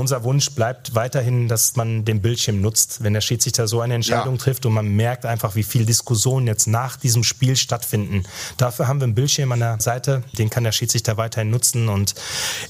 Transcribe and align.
Unser 0.00 0.24
Wunsch 0.24 0.52
bleibt 0.52 0.94
weiterhin, 0.94 1.46
dass 1.46 1.76
man 1.76 2.06
den 2.06 2.22
Bildschirm 2.22 2.62
nutzt, 2.62 3.04
wenn 3.04 3.12
der 3.12 3.20
Schiedsrichter 3.20 3.68
so 3.68 3.82
eine 3.82 3.92
Entscheidung 3.96 4.36
ja. 4.36 4.40
trifft 4.40 4.64
und 4.64 4.72
man 4.72 4.88
merkt 4.88 5.26
einfach, 5.26 5.56
wie 5.56 5.62
viel 5.62 5.84
Diskussionen 5.84 6.46
jetzt 6.46 6.66
nach 6.66 6.96
diesem 6.96 7.22
Spiel 7.22 7.54
stattfinden. 7.54 8.22
Dafür 8.56 8.88
haben 8.88 8.98
wir 8.98 9.04
einen 9.04 9.14
Bildschirm 9.14 9.52
an 9.52 9.58
der 9.58 9.78
Seite, 9.78 10.22
den 10.38 10.48
kann 10.48 10.64
der 10.64 10.72
Schiedsrichter 10.72 11.18
weiterhin 11.18 11.50
nutzen 11.50 11.90
und 11.90 12.14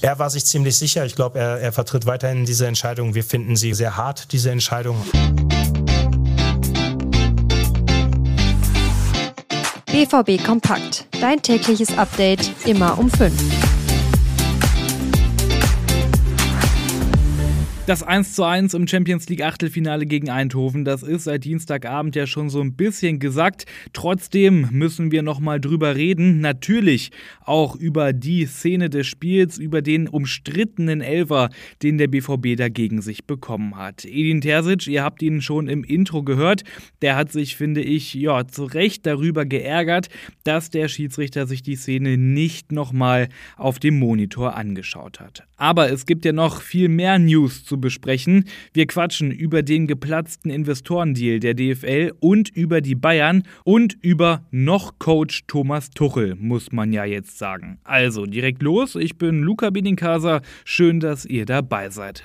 er 0.01 0.19
war 0.19 0.29
sich 0.29 0.45
ziemlich 0.45 0.77
sicher. 0.77 1.07
Ich 1.07 1.15
glaube, 1.15 1.39
er, 1.39 1.61
er 1.61 1.73
vertritt 1.73 2.05
weiterhin 2.05 2.47
diese 2.47 2.67
Entscheidung. 2.67 3.15
Wir 3.15 3.23
finden 3.23 3.55
sie 3.55 3.75
sehr 3.75 3.97
hart, 3.97 4.33
diese 4.33 4.51
Entscheidung. 4.51 5.01
BVB 9.87 10.45
Kompakt. 10.45 11.07
Dein 11.21 11.41
tägliches 11.41 11.97
Update 11.97 12.51
immer 12.67 12.99
um 12.99 13.09
5. 13.09 13.80
Das 17.91 18.05
1 18.05 18.37
zu 18.37 18.45
1 18.45 18.75
im 18.75 18.87
Champions 18.87 19.29
League 19.29 19.43
Achtelfinale 19.43 20.07
gegen 20.07 20.31
Eindhoven, 20.31 20.85
das 20.85 21.03
ist 21.03 21.25
seit 21.25 21.43
Dienstagabend 21.43 22.15
ja 22.15 22.29
schon 22.29 22.49
so 22.49 22.61
ein 22.61 22.75
bisschen 22.75 23.19
gesagt. 23.19 23.65
Trotzdem 23.93 24.69
müssen 24.71 25.11
wir 25.11 25.25
nochmal 25.25 25.61
drüber 25.61 25.97
reden. 25.97 26.39
Natürlich 26.39 27.11
auch 27.45 27.75
über 27.75 28.13
die 28.13 28.47
Szene 28.47 28.91
des 28.91 29.09
Spiels, 29.09 29.59
über 29.59 29.83
den 29.83 30.07
umstrittenen 30.07 31.01
Elfer, 31.01 31.51
den 31.83 31.99
der 31.99 32.07
BVB 32.07 32.57
dagegen 32.57 33.03
sich 33.03 33.25
bekommen 33.25 33.77
hat. 33.77 34.05
Edin 34.05 34.41
Terzic, 34.41 34.87
ihr 34.87 35.03
habt 35.03 35.21
ihn 35.21 35.43
schon 35.43 35.67
im 35.67 35.83
Intro 35.83 36.23
gehört, 36.23 36.63
der 37.03 37.17
hat 37.17 37.33
sich, 37.33 37.57
finde 37.57 37.83
ich, 37.83 38.15
ja, 38.15 38.47
zu 38.47 38.67
Recht 38.67 39.05
darüber 39.05 39.45
geärgert, 39.45 40.11
dass 40.45 40.71
der 40.71 40.87
Schiedsrichter 40.87 41.49
sich 41.49 41.65
die 41.65 41.75
Szene 41.75 42.17
nicht 42.17 42.71
nochmal 42.71 43.31
auf 43.57 43.81
dem 43.81 43.99
Monitor 43.99 44.55
angeschaut 44.55 45.19
hat. 45.19 45.43
Aber 45.57 45.91
es 45.91 46.07
gibt 46.07 46.25
ja 46.25 46.33
noch 46.33 46.63
viel 46.63 46.89
mehr 46.89 47.19
News 47.19 47.65
zu 47.65 47.80
besprechen. 47.81 48.45
Wir 48.73 48.87
quatschen 48.87 49.31
über 49.31 49.63
den 49.63 49.87
geplatzten 49.87 50.51
Investorendeal 50.51 51.41
der 51.41 51.55
DFL 51.55 52.13
und 52.21 52.49
über 52.49 52.81
die 52.81 52.95
Bayern 52.95 53.45
und 53.65 53.97
über 54.03 54.45
noch 54.51 54.99
Coach 54.99 55.43
Thomas 55.47 55.91
Tuchel, 55.91 56.35
muss 56.37 56.73
man 56.73 56.93
ja 56.93 57.05
jetzt 57.05 57.39
sagen. 57.39 57.79
Also 57.85 58.27
direkt 58.27 58.63
los, 58.63 58.95
ich 58.95 59.19
bin 59.19 59.43
Luca 59.43 59.71
Benincasa, 59.71 60.41
schön, 60.65 61.01
dass 61.01 61.25
ihr 61.25 61.47
dabei 61.47 61.91
seid. 61.91 62.25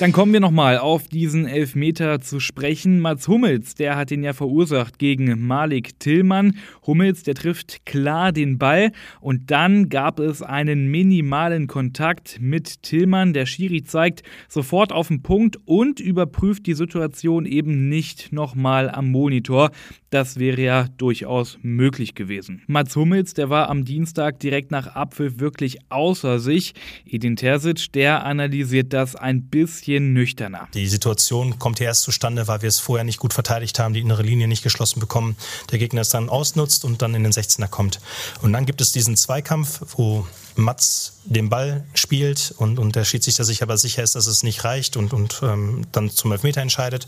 Dann 0.00 0.12
kommen 0.12 0.32
wir 0.32 0.38
nochmal 0.38 0.78
auf 0.78 1.08
diesen 1.08 1.48
Elfmeter 1.48 2.20
zu 2.20 2.38
sprechen. 2.38 3.00
Mats 3.00 3.26
Hummels, 3.26 3.74
der 3.74 3.96
hat 3.96 4.12
ihn 4.12 4.22
ja 4.22 4.32
verursacht 4.32 5.00
gegen 5.00 5.44
Malik 5.44 5.98
Tillmann. 5.98 6.54
Hummels, 6.86 7.24
der 7.24 7.34
trifft 7.34 7.84
klar 7.84 8.30
den 8.30 8.58
Ball 8.58 8.92
und 9.20 9.50
dann 9.50 9.88
gab 9.88 10.20
es 10.20 10.40
einen 10.40 10.86
minimalen 10.86 11.66
Kontakt 11.66 12.38
mit 12.40 12.84
Tillmann. 12.84 13.32
Der 13.32 13.44
Schiri 13.44 13.82
zeigt 13.82 14.22
sofort 14.48 14.92
auf 14.92 15.08
den 15.08 15.22
Punkt 15.22 15.58
und 15.64 15.98
überprüft 15.98 16.66
die 16.66 16.74
Situation 16.74 17.44
eben 17.44 17.88
nicht 17.88 18.32
nochmal 18.32 18.90
am 18.90 19.10
Monitor. 19.10 19.72
Das 20.10 20.38
wäre 20.38 20.62
ja 20.62 20.86
durchaus 20.96 21.58
möglich 21.62 22.14
gewesen. 22.14 22.62
Mats 22.68 22.94
Hummels, 22.94 23.34
der 23.34 23.50
war 23.50 23.68
am 23.68 23.84
Dienstag 23.84 24.38
direkt 24.38 24.70
nach 24.70 24.86
Abpfiff 24.94 25.40
wirklich 25.40 25.78
außer 25.88 26.38
sich. 26.38 26.74
Edin 27.04 27.34
Terzic, 27.34 27.92
der 27.92 28.24
analysiert 28.24 28.92
das 28.92 29.16
ein 29.16 29.42
bisschen 29.42 29.87
nüchterner. 29.88 30.68
Die 30.74 30.86
Situation 30.86 31.58
kommt 31.58 31.80
erst 31.80 32.02
zustande, 32.02 32.46
weil 32.46 32.62
wir 32.62 32.68
es 32.68 32.78
vorher 32.78 33.04
nicht 33.04 33.18
gut 33.18 33.32
verteidigt 33.32 33.78
haben, 33.78 33.94
die 33.94 34.00
innere 34.00 34.22
Linie 34.22 34.46
nicht 34.46 34.62
geschlossen 34.62 35.00
bekommen. 35.00 35.36
Der 35.70 35.78
Gegner 35.78 36.02
es 36.02 36.10
dann 36.10 36.28
ausnutzt 36.28 36.84
und 36.84 37.02
dann 37.02 37.14
in 37.14 37.22
den 37.22 37.32
16er 37.32 37.68
kommt. 37.68 38.00
Und 38.42 38.52
dann 38.52 38.66
gibt 38.66 38.80
es 38.80 38.92
diesen 38.92 39.16
Zweikampf, 39.16 39.80
wo 39.96 40.26
Mats 40.58 41.14
den 41.24 41.48
Ball 41.48 41.84
spielt 41.94 42.54
und, 42.58 42.78
und 42.78 42.96
der 42.96 43.04
Schiedsrichter 43.04 43.44
sich 43.44 43.62
aber 43.62 43.78
sicher 43.78 44.02
ist, 44.02 44.14
dass 44.14 44.26
es 44.26 44.42
nicht 44.42 44.64
reicht 44.64 44.96
und, 44.96 45.12
und 45.12 45.40
ähm, 45.42 45.86
dann 45.92 46.10
zum 46.10 46.32
Elfmeter 46.32 46.60
entscheidet. 46.60 47.06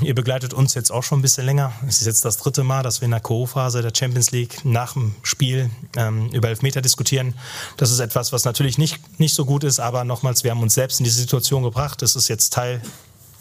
Ihr 0.00 0.14
begleitet 0.14 0.54
uns 0.54 0.74
jetzt 0.74 0.90
auch 0.90 1.02
schon 1.02 1.18
ein 1.18 1.22
bisschen 1.22 1.44
länger. 1.46 1.72
Es 1.88 2.00
ist 2.00 2.06
jetzt 2.06 2.24
das 2.24 2.36
dritte 2.36 2.62
Mal, 2.62 2.82
dass 2.82 3.00
wir 3.00 3.06
in 3.06 3.10
der 3.10 3.20
Co-Phase 3.20 3.82
der 3.82 3.92
Champions 3.94 4.30
League 4.30 4.64
nach 4.64 4.92
dem 4.92 5.16
Spiel 5.22 5.70
ähm, 5.96 6.30
über 6.30 6.48
Elfmeter 6.48 6.80
diskutieren. 6.80 7.34
Das 7.76 7.90
ist 7.90 7.98
etwas, 7.98 8.32
was 8.32 8.44
natürlich 8.44 8.78
nicht, 8.78 9.00
nicht 9.18 9.34
so 9.34 9.44
gut 9.44 9.64
ist, 9.64 9.80
aber 9.80 10.04
nochmals, 10.04 10.44
wir 10.44 10.52
haben 10.52 10.62
uns 10.62 10.74
selbst 10.74 11.00
in 11.00 11.04
diese 11.04 11.18
Situation 11.18 11.64
gebracht. 11.64 12.02
Es 12.02 12.14
ist 12.14 12.28
jetzt 12.28 12.52
Teil 12.52 12.80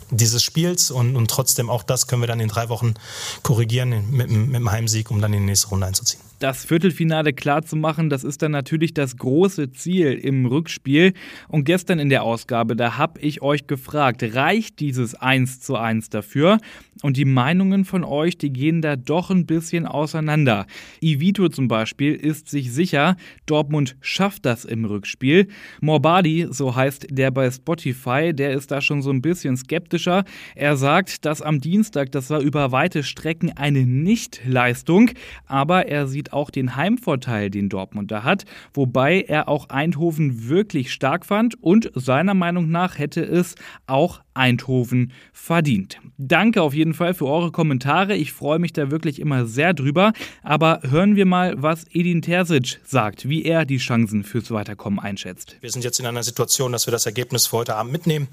dieses 0.09 0.43
Spiels 0.43 0.91
und, 0.91 1.15
und 1.15 1.29
trotzdem 1.29 1.69
auch 1.69 1.83
das 1.83 2.07
können 2.07 2.21
wir 2.21 2.27
dann 2.27 2.39
in 2.39 2.49
drei 2.49 2.69
Wochen 2.69 2.95
korrigieren 3.43 4.09
mit, 4.09 4.29
mit 4.29 4.55
dem 4.55 4.71
Heimsieg, 4.71 5.11
um 5.11 5.21
dann 5.21 5.33
in 5.33 5.41
die 5.41 5.45
nächste 5.45 5.69
Runde 5.69 5.87
einzuziehen 5.87 6.24
das 6.45 6.63
Viertelfinale 6.63 7.33
klar 7.33 7.63
zu 7.63 7.75
machen, 7.75 8.11
das 8.11 8.23
ist 8.23 8.43
dann 8.43 8.51
natürlich 8.51 8.93
das 8.93 9.17
große 9.17 9.71
Ziel 9.71 10.13
im 10.13 10.45
Rückspiel. 10.45 11.13
Und 11.47 11.63
gestern 11.63 11.97
in 11.97 12.09
der 12.09 12.21
Ausgabe, 12.21 12.75
da 12.75 12.99
habe 12.99 13.19
ich 13.19 13.41
euch 13.41 13.65
gefragt, 13.65 14.21
reicht 14.21 14.79
dieses 14.79 15.15
1 15.15 15.61
zu 15.61 15.75
1 15.75 16.11
dafür? 16.11 16.59
Und 17.01 17.17
die 17.17 17.25
Meinungen 17.25 17.83
von 17.83 18.03
euch, 18.03 18.37
die 18.37 18.53
gehen 18.53 18.83
da 18.83 18.95
doch 18.95 19.31
ein 19.31 19.47
bisschen 19.47 19.87
auseinander. 19.87 20.67
Ivito 21.01 21.49
zum 21.49 21.67
Beispiel 21.67 22.13
ist 22.13 22.47
sich 22.47 22.71
sicher, 22.71 23.17
Dortmund 23.47 23.97
schafft 23.99 24.45
das 24.45 24.65
im 24.65 24.85
Rückspiel. 24.85 25.47
Morbadi, 25.81 26.47
so 26.51 26.75
heißt 26.75 27.07
der 27.09 27.31
bei 27.31 27.49
Spotify, 27.49 28.33
der 28.33 28.51
ist 28.51 28.69
da 28.69 28.81
schon 28.81 29.01
so 29.01 29.09
ein 29.09 29.23
bisschen 29.23 29.57
skeptischer. 29.57 30.25
Er 30.53 30.77
sagt, 30.77 31.25
dass 31.25 31.41
am 31.41 31.59
Dienstag, 31.59 32.11
das 32.11 32.29
war 32.29 32.39
über 32.39 32.71
weite 32.71 33.01
Strecken 33.01 33.51
eine 33.57 33.85
Nichtleistung, 33.85 35.09
aber 35.47 35.87
er 35.87 36.05
sieht 36.05 36.33
auch 36.35 36.51
den 36.51 36.75
Heimvorteil, 36.75 37.49
den 37.49 37.69
Dortmund 37.69 38.11
da 38.11 38.23
hat, 38.23 38.45
wobei 38.73 39.21
er 39.21 39.49
auch 39.49 39.69
Eindhoven 39.69 40.49
wirklich 40.49 40.93
stark 40.93 41.25
fand 41.25 41.61
und 41.63 41.91
seiner 41.95 42.33
Meinung 42.33 42.69
nach 42.69 42.99
hätte 42.99 43.21
es 43.21 43.55
auch 43.87 44.21
Eindhoven 44.35 45.13
verdient. 45.31 45.97
Danke 46.17 46.61
auf 46.61 46.73
jeden 46.73 46.93
Fall 46.93 47.13
für 47.13 47.25
eure 47.25 47.51
Kommentare. 47.51 48.15
Ich 48.15 48.33
freue 48.33 48.59
mich 48.59 48.73
da 48.73 48.91
wirklich 48.91 49.19
immer 49.19 49.45
sehr 49.45 49.73
drüber. 49.73 50.11
Aber 50.43 50.81
hören 50.83 51.15
wir 51.15 51.25
mal, 51.25 51.55
was 51.61 51.85
Edin 51.91 52.21
Terzic 52.21 52.79
sagt, 52.83 53.27
wie 53.29 53.43
er 53.45 53.65
die 53.65 53.77
Chancen 53.77 54.23
fürs 54.23 54.51
Weiterkommen 54.51 54.99
einschätzt. 54.99 55.55
Wir 55.61 55.71
sind 55.71 55.83
jetzt 55.83 55.99
in 55.99 56.05
einer 56.05 56.23
Situation, 56.23 56.73
dass 56.73 56.85
wir 56.85 56.91
das 56.91 57.05
Ergebnis 57.05 57.47
für 57.47 57.57
heute 57.57 57.75
Abend 57.75 57.93
mitnehmen. 57.93 58.27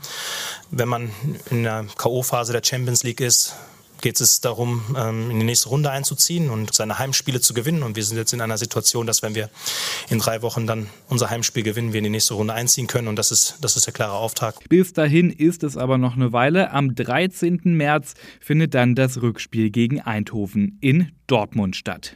Wenn 0.70 0.88
man 0.88 1.10
in 1.50 1.62
der 1.62 1.86
K.O.-Phase 1.96 2.52
der 2.52 2.62
Champions 2.64 3.04
League 3.04 3.20
ist, 3.20 3.54
geht 4.02 4.20
es 4.20 4.40
darum, 4.40 4.82
ähm, 4.96 5.30
in 5.30 5.38
die 5.38 5.46
nächste 5.46 5.70
Runde 5.70 5.90
einzuziehen 5.90 6.50
und 6.50 6.74
seine 6.74 6.98
Heimspiele 6.98 7.40
zu 7.40 7.54
gewinnen. 7.54 7.82
Und 7.82 7.96
wir 7.96 8.04
sind 8.04 8.18
jetzt 8.18 8.34
in 8.34 8.40
einer 8.40 8.58
Situation, 8.58 9.06
dass 9.06 9.22
wenn 9.22 9.34
wir 9.34 9.48
in 10.10 10.18
drei 10.18 10.42
Wochen 10.42 10.66
dann 10.66 10.88
unser 11.08 11.30
Heimspiel 11.30 11.62
gewinnen, 11.62 11.92
wir 11.92 11.98
in 11.98 12.04
die 12.04 12.10
nächste 12.10 12.34
Runde 12.34 12.52
einziehen 12.52 12.86
können. 12.86 13.08
Und 13.08 13.16
das 13.16 13.30
ist, 13.30 13.56
das 13.62 13.76
ist 13.76 13.86
der 13.86 13.94
klare 13.94 14.12
Auftrag. 14.12 14.56
Bis 14.68 14.92
dahin 14.92 15.30
ist 15.30 15.62
es 15.62 15.76
aber 15.76 15.96
noch 15.96 16.16
eine 16.16 16.32
Weile. 16.32 16.72
Am 16.72 16.94
13. 16.94 17.60
März 17.64 18.14
findet 18.40 18.74
dann 18.74 18.94
das 18.94 19.22
Rückspiel 19.22 19.70
gegen 19.70 20.00
Eindhoven 20.00 20.76
in 20.80 21.12
Dortmund 21.26 21.76
statt. 21.76 22.12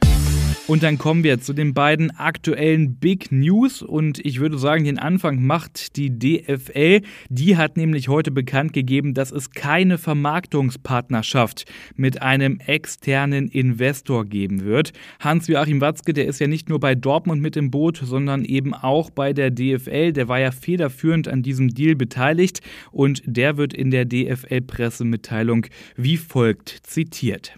Und 0.67 0.83
dann 0.83 0.97
kommen 0.97 1.23
wir 1.23 1.39
zu 1.39 1.53
den 1.53 1.73
beiden 1.73 2.11
aktuellen 2.11 2.95
Big 2.95 3.31
News 3.31 3.81
und 3.81 4.19
ich 4.25 4.41
würde 4.41 4.57
sagen, 4.57 4.83
den 4.83 4.99
Anfang 4.99 5.41
macht 5.41 5.95
die 5.95 6.19
DFL. 6.19 7.03
Die 7.29 7.55
hat 7.55 7.77
nämlich 7.77 8.09
heute 8.09 8.31
bekannt 8.31 8.73
gegeben, 8.73 9.13
dass 9.13 9.31
es 9.31 9.51
keine 9.51 9.97
Vermarktungspartnerschaft 9.97 11.63
mit 11.95 12.21
einem 12.21 12.59
externen 12.59 13.47
Investor 13.47 14.25
geben 14.25 14.65
wird. 14.65 14.91
Hans-Joachim 15.21 15.79
Watzke, 15.79 16.11
der 16.11 16.27
ist 16.27 16.39
ja 16.39 16.47
nicht 16.47 16.67
nur 16.67 16.81
bei 16.81 16.95
Dortmund 16.95 17.41
mit 17.41 17.55
im 17.55 17.71
Boot, 17.71 18.01
sondern 18.03 18.43
eben 18.43 18.73
auch 18.73 19.09
bei 19.09 19.31
der 19.31 19.51
DFL. 19.51 20.11
Der 20.11 20.27
war 20.27 20.41
ja 20.41 20.51
federführend 20.51 21.29
an 21.29 21.43
diesem 21.43 21.69
Deal 21.69 21.95
beteiligt 21.95 22.59
und 22.91 23.21
der 23.25 23.55
wird 23.55 23.73
in 23.73 23.89
der 23.89 24.03
DFL-Pressemitteilung 24.03 25.67
wie 25.95 26.17
folgt 26.17 26.79
zitiert. 26.83 27.53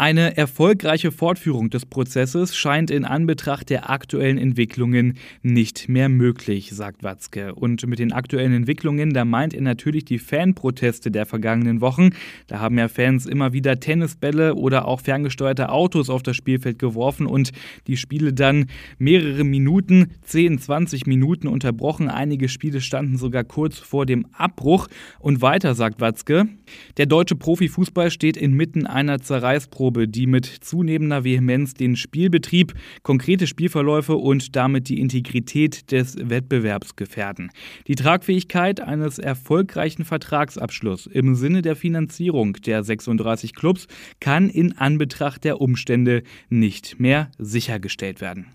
Eine 0.00 0.34
erfolgreiche 0.34 1.12
Fortführung 1.12 1.68
des 1.68 1.84
Prozesses 1.84 2.56
scheint 2.56 2.90
in 2.90 3.04
Anbetracht 3.04 3.68
der 3.68 3.90
aktuellen 3.90 4.38
Entwicklungen 4.38 5.18
nicht 5.42 5.90
mehr 5.90 6.08
möglich, 6.08 6.70
sagt 6.72 7.02
Watzke. 7.02 7.54
Und 7.54 7.86
mit 7.86 7.98
den 7.98 8.10
aktuellen 8.10 8.54
Entwicklungen, 8.54 9.12
da 9.12 9.26
meint 9.26 9.52
er 9.52 9.60
natürlich 9.60 10.06
die 10.06 10.18
Fanproteste 10.18 11.10
der 11.10 11.26
vergangenen 11.26 11.82
Wochen. 11.82 12.12
Da 12.46 12.60
haben 12.60 12.78
ja 12.78 12.88
Fans 12.88 13.26
immer 13.26 13.52
wieder 13.52 13.78
Tennisbälle 13.78 14.54
oder 14.54 14.88
auch 14.88 15.02
ferngesteuerte 15.02 15.68
Autos 15.68 16.08
auf 16.08 16.22
das 16.22 16.34
Spielfeld 16.34 16.78
geworfen 16.78 17.26
und 17.26 17.52
die 17.86 17.98
Spiele 17.98 18.32
dann 18.32 18.68
mehrere 18.96 19.44
Minuten, 19.44 20.12
10, 20.22 20.60
20 20.60 21.06
Minuten 21.06 21.46
unterbrochen. 21.46 22.08
Einige 22.08 22.48
Spiele 22.48 22.80
standen 22.80 23.18
sogar 23.18 23.44
kurz 23.44 23.78
vor 23.78 24.06
dem 24.06 24.24
Abbruch. 24.32 24.86
Und 25.18 25.42
weiter, 25.42 25.74
sagt 25.74 26.00
Watzke, 26.00 26.48
der 26.96 27.04
deutsche 27.04 27.36
Profifußball 27.36 28.10
steht 28.10 28.38
inmitten 28.38 28.86
einer 28.86 29.20
Zerreißprobe 29.20 29.89
Probe, 29.90 30.06
die 30.06 30.28
mit 30.28 30.46
zunehmender 30.46 31.24
Vehemenz 31.24 31.74
den 31.74 31.96
Spielbetrieb, 31.96 32.74
konkrete 33.02 33.48
Spielverläufe 33.48 34.14
und 34.14 34.54
damit 34.54 34.88
die 34.88 35.00
Integrität 35.00 35.90
des 35.90 36.16
Wettbewerbs 36.16 36.94
gefährden. 36.94 37.50
Die 37.88 37.96
Tragfähigkeit 37.96 38.80
eines 38.80 39.18
erfolgreichen 39.18 40.04
Vertragsabschlusses 40.04 41.12
im 41.12 41.34
Sinne 41.34 41.62
der 41.62 41.74
Finanzierung 41.74 42.52
der 42.64 42.84
36 42.84 43.52
Clubs 43.52 43.88
kann 44.20 44.48
in 44.48 44.78
Anbetracht 44.78 45.42
der 45.42 45.60
Umstände 45.60 46.22
nicht 46.50 47.00
mehr 47.00 47.32
sichergestellt 47.38 48.20
werden. 48.20 48.46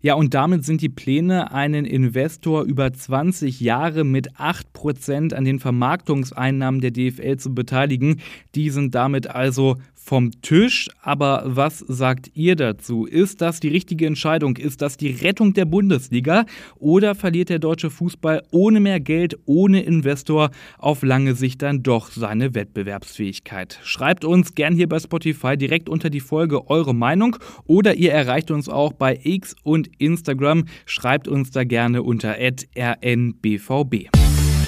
Ja, 0.00 0.14
und 0.14 0.34
damit 0.34 0.64
sind 0.64 0.80
die 0.80 0.88
Pläne, 0.88 1.52
einen 1.52 1.84
Investor 1.84 2.64
über 2.64 2.92
20 2.92 3.60
Jahre 3.60 4.04
mit 4.04 4.32
8% 4.36 5.34
an 5.34 5.44
den 5.44 5.58
Vermarktungseinnahmen 5.58 6.80
der 6.80 6.90
DFL 6.90 7.36
zu 7.36 7.54
beteiligen, 7.54 8.20
die 8.54 8.70
sind 8.70 8.94
damit 8.94 9.28
also 9.28 9.76
vom 10.10 10.32
Tisch. 10.42 10.88
Aber 11.02 11.44
was 11.46 11.78
sagt 11.78 12.32
ihr 12.34 12.56
dazu? 12.56 13.04
Ist 13.06 13.40
das 13.40 13.60
die 13.60 13.68
richtige 13.68 14.08
Entscheidung? 14.08 14.56
Ist 14.56 14.82
das 14.82 14.96
die 14.96 15.12
Rettung 15.12 15.54
der 15.54 15.66
Bundesliga? 15.66 16.46
Oder 16.80 17.14
verliert 17.14 17.48
der 17.48 17.60
deutsche 17.60 17.90
Fußball 17.90 18.42
ohne 18.50 18.80
mehr 18.80 18.98
Geld, 18.98 19.38
ohne 19.46 19.82
Investor 19.84 20.50
auf 20.78 21.04
lange 21.04 21.36
Sicht 21.36 21.62
dann 21.62 21.84
doch 21.84 22.10
seine 22.10 22.56
Wettbewerbsfähigkeit? 22.56 23.78
Schreibt 23.84 24.24
uns 24.24 24.56
gern 24.56 24.74
hier 24.74 24.88
bei 24.88 24.98
Spotify 24.98 25.56
direkt 25.56 25.88
unter 25.88 26.10
die 26.10 26.18
Folge 26.18 26.68
eure 26.68 26.92
Meinung 26.92 27.36
oder 27.66 27.94
ihr 27.94 28.10
erreicht 28.10 28.50
uns 28.50 28.68
auch 28.68 28.92
bei 28.92 29.16
X 29.22 29.54
und 29.62 29.88
Instagram. 29.98 30.64
Schreibt 30.86 31.28
uns 31.28 31.52
da 31.52 31.62
gerne 31.62 32.02
unter 32.02 32.34
rnbvb. 32.36 34.19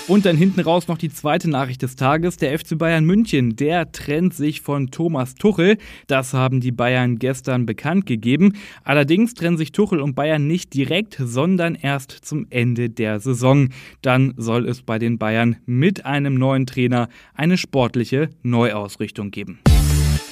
Und 0.09 0.27
dann 0.27 0.37
hinten 0.37 0.61
raus 0.61 0.89
noch 0.89 0.99
die 0.99 1.11
zweite 1.11 1.49
Nachricht 1.49 1.81
des 1.83 1.95
Tages. 1.95 2.37
Der 2.37 2.59
FC 2.59 2.77
Bayern 2.77 3.05
München, 3.05 3.55
der 3.55 3.93
trennt 3.93 4.35
sich 4.35 4.61
von 4.61 4.91
Thomas 4.91 5.37
Tuchel. 5.37 5.79
Das 6.09 6.35
haben 6.35 6.61
die 6.61 6.73
Bayern 6.73 7.21
gestern 7.21 7.67
bekannt 7.67 8.07
gegeben. 8.07 8.55
Allerdings 8.83 9.35
trennen 9.35 9.57
sich 9.57 9.71
Tuchel 9.71 10.01
und 10.01 10.15
Bayern 10.15 10.49
nicht 10.49 10.75
direkt, 10.75 11.17
sondern 11.23 11.77
erst 11.77 12.11
zum 12.11 12.47
Ende 12.51 12.91
der 12.91 13.21
Saison. 13.21 13.69
Dann 14.03 14.35
soll 14.37 14.69
es 14.69 14.83
bei 14.83 14.99
den 14.99 15.19
Bayern 15.19 15.57
mit 15.67 16.05
einem 16.05 16.35
neuen 16.35 16.67
Trainer 16.67 17.09
eine 17.35 17.57
sportliche 17.57 18.29
Neuausrichtung 18.43 19.31
geben. 19.31 19.61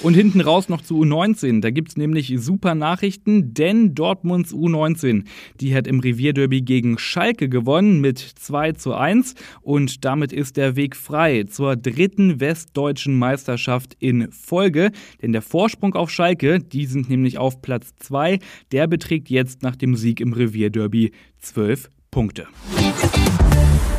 Und 0.02 0.14
hinten 0.14 0.40
raus 0.40 0.70
noch 0.70 0.80
zu 0.80 1.02
U19. 1.02 1.60
Da 1.60 1.70
gibt 1.70 1.90
es 1.90 1.96
nämlich 1.98 2.32
super 2.38 2.74
Nachrichten, 2.74 3.52
denn 3.52 3.94
Dortmunds 3.94 4.54
U19, 4.54 5.24
die 5.60 5.74
hat 5.74 5.86
im 5.86 6.00
Revierderby 6.00 6.62
gegen 6.62 6.96
Schalke 6.96 7.50
gewonnen 7.50 8.00
mit 8.00 8.18
2 8.18 8.72
zu 8.72 8.94
1 8.94 9.34
und 9.60 10.06
damit 10.06 10.32
ist 10.32 10.56
der 10.56 10.74
Weg 10.74 10.96
frei 10.96 11.44
zur 11.44 11.76
dritten 11.76 12.40
westdeutschen 12.40 13.18
Meisterschaft 13.18 13.94
in 13.98 14.32
Folge. 14.32 14.90
Denn 15.20 15.32
der 15.32 15.42
Vorsprung 15.42 15.94
auf 15.94 16.10
Schalke, 16.10 16.60
die 16.60 16.86
sind 16.86 17.10
nämlich 17.10 17.36
auf 17.36 17.60
Platz 17.60 17.92
2, 17.98 18.38
der 18.72 18.86
beträgt 18.86 19.28
jetzt 19.28 19.62
nach 19.62 19.76
dem 19.76 19.96
Sieg 19.96 20.20
im 20.20 20.32
Revierderby 20.32 21.12
12 21.40 21.90
Punkte. 22.10 22.46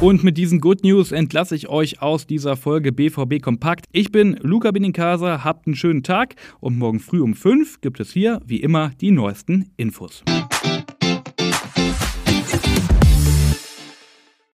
Und 0.02 0.24
mit 0.24 0.36
diesen 0.36 0.62
Good 0.62 0.84
News 0.84 1.12
entlasse 1.12 1.56
ich 1.56 1.70
euch 1.70 2.02
aus 2.02 2.26
dieser 2.26 2.58
Folge 2.58 2.92
BVB 2.92 3.40
Kompakt. 3.40 3.86
Ich 3.92 4.12
bin 4.12 4.36
Luca 4.42 4.72
Benincasa, 4.72 5.44
habt 5.44 5.68
einen 5.68 5.76
schönen 5.76 6.02
Tag 6.02 6.34
und 6.60 6.76
morgen 6.80 7.00
früh 7.00 7.22
um 7.22 7.36
5 7.36 7.82
gibt 7.82 8.00
es 8.00 8.12
hier, 8.12 8.40
wie 8.44 8.62
immer, 8.62 8.94
die 9.00 9.12
neuesten 9.12 9.70
Infos. 9.78 10.24